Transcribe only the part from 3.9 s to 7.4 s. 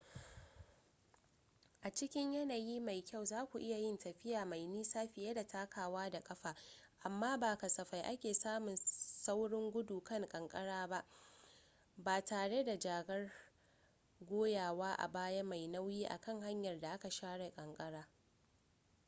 tafiya mai nisa fiye da takawa da ƙafa amma